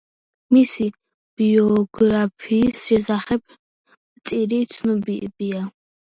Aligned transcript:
მისი 0.55 0.85
ბიოგრაფიის 1.41 2.81
შესახებ 2.91 3.47
მწირი 4.01 4.61
ცნობებია. 4.75 5.63